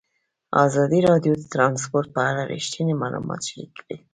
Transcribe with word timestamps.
ازادي 0.65 0.99
راډیو 1.09 1.33
د 1.37 1.43
ترانسپورټ 1.53 2.07
په 2.15 2.21
اړه 2.29 2.41
رښتیني 2.53 2.93
معلومات 3.01 3.41
شریک 3.49 3.71
کړي. 3.79 3.97